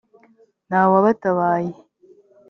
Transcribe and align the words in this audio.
nta 0.67 0.81
wabatabaye 0.91 1.71